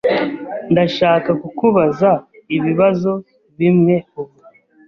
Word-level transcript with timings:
Ndashaka 0.71 1.29
kukubaza 1.41 2.09
ibibazo 2.57 3.11
bimwe 3.59 3.95
ubu. 4.19 4.35